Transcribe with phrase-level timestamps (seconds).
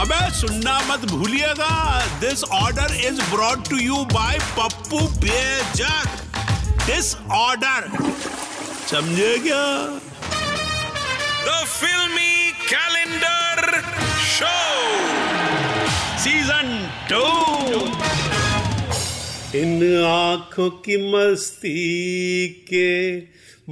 [0.00, 1.72] अबे सुनना मत भूलिएगा।
[2.20, 6.06] This order is brought to you by Pappu Bejak.
[6.86, 7.88] This order
[8.90, 9.64] समझे क्या?
[11.44, 13.80] The filmy calendar
[14.30, 14.54] show
[16.24, 16.72] season
[17.10, 17.24] two
[19.58, 22.88] इन आँखों की मस्ती के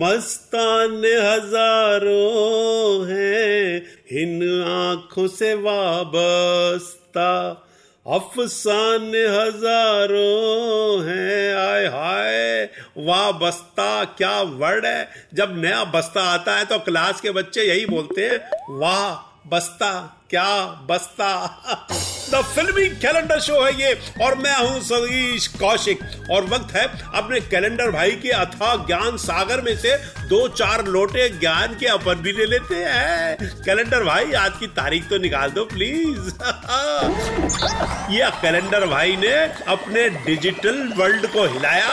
[0.02, 3.82] मस्तान हज़ारों हैं
[4.20, 7.64] इन आँखों से वाबस्ता।
[8.06, 12.68] अफसान हज़ारों हैं आय हाय
[12.98, 15.08] वाह बस्ता क्या वर्ड है?
[15.34, 20.86] जब नया बस्ता आता है तो क्लास के बच्चे यही बोलते हैं वाह बस्ता क्या
[20.90, 21.60] बस्ता?
[22.30, 26.00] द फिल्मी कैलेंडर शो है ये, और मैं हूँ सतीश कौशिक।
[26.30, 26.84] और वक्त है
[27.14, 29.96] अपने कैलेंडर भाई के अथाह ज्ञान सागर में से
[30.28, 35.08] दो चार लोटे ज्ञान के अपन भी ले लेते हैं। कैलेंडर भाई, आज की तारीख
[35.08, 36.18] तो निकाल दो प्लीज़
[38.12, 39.34] ये कैलेंडर भाई ने
[39.68, 41.88] अपने डिजिटल वर्ल्ड को हिलाया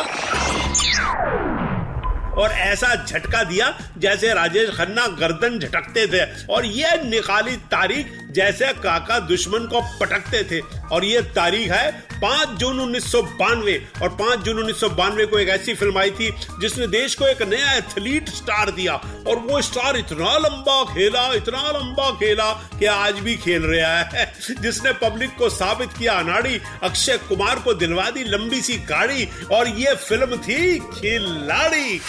[2.35, 6.23] और ऐसा झटका दिया जैसे राजेश खन्ना गर्दन झटकते थे।
[6.53, 12.49] और यह निकाली तारीख जैसे काका दुश्मन को पटकते थे। और ये तारीख है पाँच
[12.49, 17.27] जून उन्नीस और पाँच जून उन्नीस को एक ऐसी फ़िल्म आई थी, जिसने देश को
[17.27, 18.93] एक नया एथलीट स्टार दिया।
[19.27, 24.33] और वो स्टार इतना लंबा खेला, इतना लंबा खेला कि आज भी खेल रहा है।
[24.61, 29.67] जिसने पब्लिक को साबित किया, अनाड़ी अक्षय कुमार को दिलवा दी लंबी सी गाड़ी। और
[29.67, 32.01] ये फ़िल्म थी खिलाड़ी।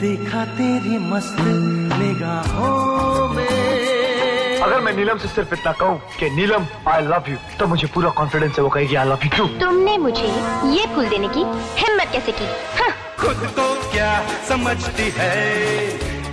[0.00, 1.36] देखा तेरी मस्त
[1.98, 3.89] निगाहों में।
[4.62, 8.10] अगर मैं नीलम से सिर्फ़ इतना कहूँ कि नीलम आई लव यू तो मुझे पूरा
[8.18, 10.26] कॉन्फिडेंस है वो कहेगी आई लव यू तुमने मुझे
[10.76, 11.44] ये फूल देने की
[11.80, 12.46] हिम्मत कैसे की?
[12.78, 12.90] हाँ,
[13.20, 14.10] खुद को क्या
[14.48, 15.34] समझती है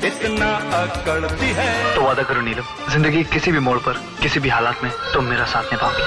[0.07, 0.49] इतना
[0.81, 4.91] अकड़ती है। तो वादा करो नीलम ज़िंदगी किसी भी मोड़ पर किसी भी हालात में
[5.13, 6.05] तुम मेरा साथ निभाओगे।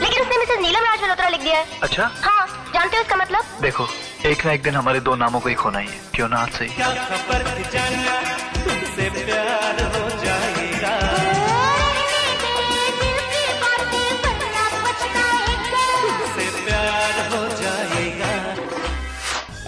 [0.00, 2.10] लेकिन उसने मिसेस नीलम राज मल्होत्रा लिख दिया है। अच्छा?
[2.22, 3.58] हाँ जानते हो इसका मतलब?
[3.62, 3.88] देखो
[4.26, 6.50] एक ना एक दिन हमारे दो नामों को ही खोना ही है। क्यों ना आज
[6.52, 6.72] से ही?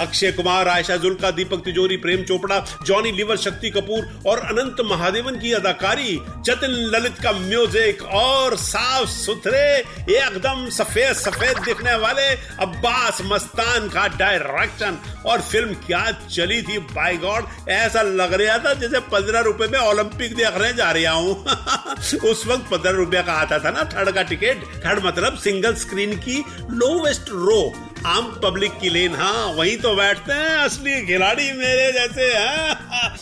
[0.02, 5.38] अक्षय कुमार, आयशा जुल्का, दीपक तिजोरी, प्रेम चोपड़ा, जॉनी लीवर, शक्ति कपूर और अनंत महादेवन
[5.38, 9.66] की अदाकारी। जतिन ललित का म्यूज़िक और साफ़ सुथरे,
[10.12, 12.28] एकदम सफ़ेद सफ़ेद दिखने वाले
[12.62, 18.74] अब्बास मस्तान का डायरेक्शन और फ़िल्म क्या चली थी बाय गॉड ऐसा लग रहा था
[18.74, 21.34] जैसे पंद्रह रुपए में ओलंपिक देखने जा रहा हूँ।
[22.30, 26.16] उस वक्त पंद्रह रुपया का आता था ना, थर्ड का टिकट थर्ड मतलब सिंगल स्क्रीन
[26.18, 27.62] की लोवेस्ट रो
[28.06, 32.72] आम पब्लिक की लेन हाँ वहीं तो बैठते हैं असली खिलाड़ी मेरे जैसे, हैं।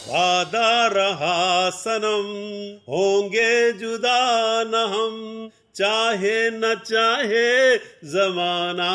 [0.09, 2.29] वादा रहा सनम,
[2.93, 8.91] होंगे जुदा न हम, चाहे न चाहे जमाना।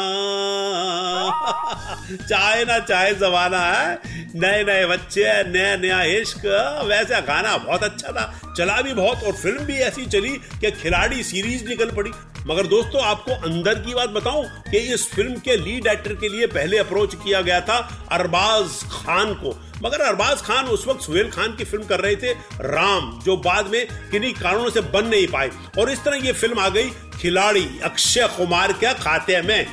[2.29, 3.99] चाहे ना चाहे जमाना है
[4.35, 6.41] नए नए बच्चे नया नया इश्क,
[6.85, 11.23] वैसा गाना बहुत अच्छा था, चला भी बहुत, और फ़िल्म भी ऐसी चली कि खिलाड़ी
[11.23, 12.11] सीरीज़ निकल पड़ी।
[12.47, 16.47] मगर दोस्तों आपको अंदर की बात बताऊँ कि इस फ़िल्म के लीड एक्टर के लिए
[16.47, 17.77] पहले अप्रोच किया गया था
[18.11, 19.53] अरबाज खान को।
[19.83, 22.33] मगर अरबाज खान उस वक्त सुहेल खान की फ़िल्म कर रहे थे
[22.65, 25.49] राम जो बाद में किन्हीं कारणों से बन नहीं पाए।
[25.79, 29.65] और इस तरह ये फ़िल्म आ गई खिलाड़ी अक्षय कुमार के खाते में।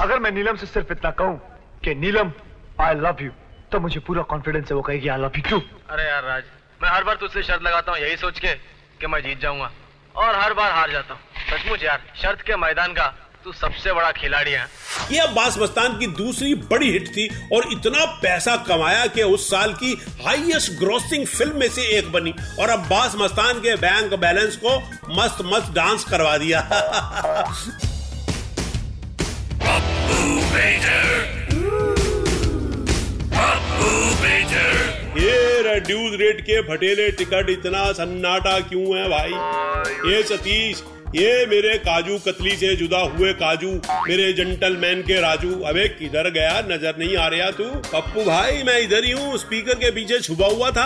[0.00, 1.36] अगर मैं नीलम से सिर्फ़ इतना कहूँ
[1.84, 2.32] कि नीलम
[2.80, 3.30] आई लव यू
[3.72, 5.60] तो मुझे पूरा कॉन्फिडेंस है वो कहेगी आई लव यू टू
[5.90, 6.44] अरे यार राज
[6.82, 8.54] मैं हर बार तुझसे शर्त लगाता हूँ यही सोच के
[9.00, 9.70] कि मैं जीत जाऊँगा
[10.14, 13.06] और हर बार हार जाता हूँ। सचमुच यार, शर्त के मैदान का
[13.44, 14.66] तू सबसे बड़ा खिलाड़ी है।
[15.12, 19.72] ये अब्बास मस्तान की दूसरी बड़ी हिट थी और इतना पैसा कमाया कि उस साल
[19.74, 19.92] की
[20.24, 24.76] हाईएस्ट ग्रोसिंग फ़िल्म में से एक बनी। और अब्बास मस्तान के बैंक बैलेंस को
[25.16, 26.60] मस्त मस्त डांस करवा दिया।
[35.16, 35.60] ये
[36.16, 39.32] रेट के फटेले टिकट इतना सन्नाटा क्यों है भाई?
[40.12, 40.82] ये सतीश
[41.16, 43.70] ये मेरे काजू कतली से जुदा हुए काजू,
[44.08, 48.78] मेरे जेंटलमैन के राजू। अबे किधर गया, नज़र नहीं आ रहा तू। पप्पू भाई, मैं
[48.78, 50.84] इधर ही हूँ स्पीकर के पीछे छुपा हुआ था।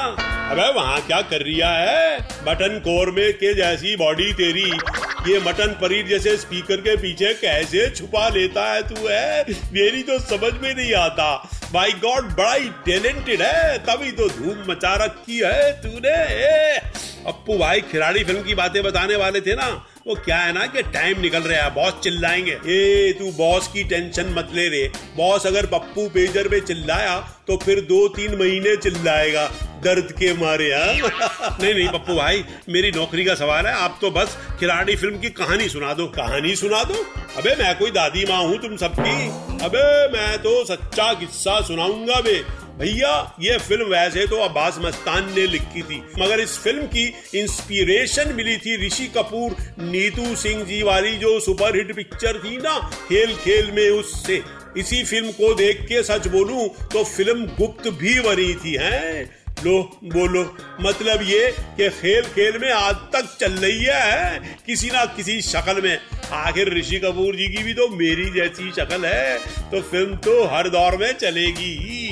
[0.50, 2.18] अबे वहाँ क्या कर रिया है?
[2.46, 4.70] बटन कोरमे के जैसी बॉडी तेरी।
[5.28, 9.44] ये मटन पनीर जैसे स्पीकर के पीछे कैसे छुपा लेता है तू, है?
[9.72, 11.32] मेरी तो समझ में नहीं आता।
[11.72, 16.18] बाई गॉड बड़ा ही टैलेंटेड है। तभी तो धूम मचा रखी है तूने।
[17.26, 19.84] अप्पू भाई, खिलाड़ी फ़िल्म की बातें बताने वाले थे ना?
[20.06, 23.84] वो क्या है ना कि टाइम निकल रहा है बॉस चिल्लाएँगे। ए, तू बॉस की
[23.84, 28.76] टेंशन मत ले रे। बॉस अगर पप्पू पेजर पे चिल्लाया तो फिर दो तीन महीने
[28.76, 29.46] चिल्लाएगा।
[29.84, 31.56] दर्द के मारे हाँ?
[31.62, 35.30] नहीं नहीं, पप्पू भाई, मेरी नौकरी का सवाल है। आप तो बस खिलाड़ी फ़िल्म की
[35.30, 36.94] कहानी सुना दो। कहानी सुना दो?
[37.36, 39.28] अबे, मैं कोई दादी माँ हूँ तुम सबकी।
[39.64, 45.46] अबे, मैं तो सच्चा किस्सा सुनाऊँगा बे। भैया, ये फ़िल्म वैसे तो अब्बास मस्तान ने
[45.46, 47.04] लिखी थी। मगर इस फ़िल्म की
[47.34, 52.78] इंस्पिरेशन मिली थी ऋषि कपूर, नीतू सिंह जी वाली जो सुपरहिट पिक्चर थी ना,
[53.08, 54.42] खेल खेल में उससे।
[54.78, 59.30] इसी फ़िल्म को देख के सच बोलूँ तो फ़िल्म गुप्त भी बनी थी, हैं?
[59.64, 60.42] लो, बोलो
[60.80, 65.82] मतलब ये कि खेल खेल में आज तक चल रही है किसी ना किसी शक्ल
[65.82, 65.98] में।
[66.34, 69.38] आखिर ऋषि कपूर जी की भी तो मेरी जैसी शक्ल है
[69.70, 72.03] तो फ़िल्म तो हर दौर में चलेगी।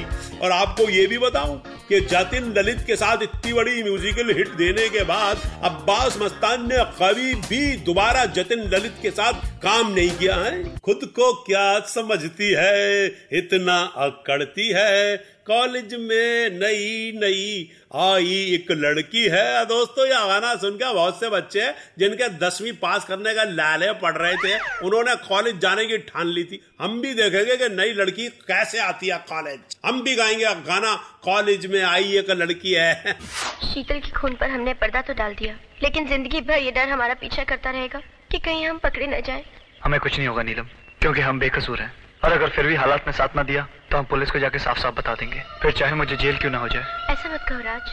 [0.42, 4.88] और आपको ये भी बताऊँ कि जतिन ललित के साथ इतनी बड़ी म्यूजिकल हिट देने
[4.88, 9.32] के बाद अब्बास मस्तान ने कभी भी दोबारा जतिन ललित के साथ
[9.62, 13.06] काम नहीं किया है। खुद को क्या समझती है?
[13.32, 20.70] इतना अकड़ती है। कॉलेज में नई नई आई एक लड़की है। दोस्तों, ये गाना सुन
[20.70, 25.58] के बहुत से बच्चे जिनके दसवीं पास करने का लाले पढ़ रहे थे, उन्होंने कॉलेज
[25.58, 29.60] जाने की ठान ली थी। हम भी देखेंगे कि नई लड़की कैसे आती है कॉलेज।
[29.86, 33.16] हम भी गाएँगे गाना कॉलेज में आई एक लड़की है।
[33.64, 37.14] शीतल की खून पर हमने पर्दा तो डाल दिया लेकिन ज़िंदगी भर ये डर हमारा
[37.20, 38.00] पीछा करता रहेगा
[38.30, 39.44] कि कहीं हम पकड़े न जाएँ।
[39.84, 40.66] हमें कुछ नहीं होगा नीलम
[41.00, 41.92] क्योंकि हम बेकसूर हैं।
[42.24, 44.78] और अगर फिर भी हालात में साथ ना दिया तो हम पुलिस को जाके साफ़
[44.78, 47.90] साफ़ बता देंगे। फिर चाहे मुझे जेल क्यों ना हो जाए। ऐसा मत कहो राज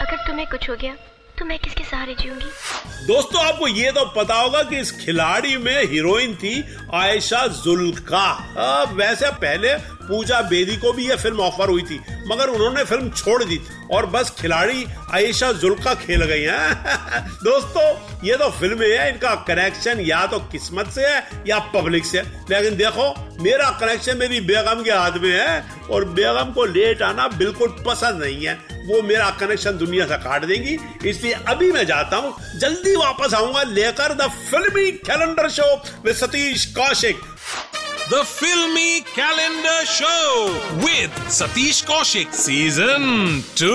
[0.00, 0.94] अगर तुम्हें कुछ हो गया
[1.38, 2.46] तो मैं किसके सहारे जीऊँगी?
[3.06, 6.62] दोस्तों, आपको ये तो पता होगा कि इस खिलाड़ी में हीरोइन थी
[6.94, 11.98] आयशा जुल्का। वैसे पहले पूजा बेदी को भी यह फ़िल्म ऑफ़र हुई थी,
[12.28, 13.60] मगर उन्होंने फ़िल्म छोड़ दी
[13.92, 14.84] और बस खिलाड़ी
[15.14, 17.84] आयशा जुल्का खेल गई हैं। दोस्तों,
[18.24, 22.76] ये तो फ़िल्म है, इनका कनेक्शन या तो किस्मत से है या पब्लिक से लेकिन
[22.76, 23.08] देखो,
[23.42, 28.22] मेरा कनेक्शन मेरी बेगम के हाथ में है और बेगम को लेट आना बिल्कुल पसंद
[28.22, 32.96] नहीं है। वो मेरा कनेक्शन दुनिया से काट देंगी। इसलिए अभी मैं जाता हूँ। जल्दी
[32.96, 35.74] वापस आऊँगा लेकर the filmy calendar show
[36.04, 37.20] with Satish Kaushik.
[38.12, 40.10] The filmy calendar show
[40.82, 43.04] with Satish Kaushik Season
[43.60, 43.70] 2.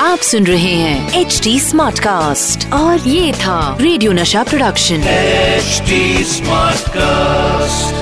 [0.00, 5.82] आप सुन रहे हैं एच डी स्मार्ट कास्ट और ये था रेडियो नशा प्रोडक्शन एच
[6.28, 8.01] स्मार्ट Smartcast.